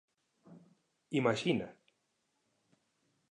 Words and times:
Imaxina! 1.19 1.67